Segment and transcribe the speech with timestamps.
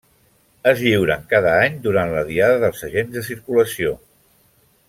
[0.71, 3.97] Es lliuren cada any durant la Diada dels Agents de Circulació.